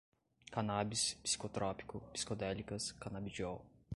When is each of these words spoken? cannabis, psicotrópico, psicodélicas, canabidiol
cannabis, 0.53 1.13
psicotrópico, 1.23 1.99
psicodélicas, 2.11 2.91
canabidiol 2.93 3.61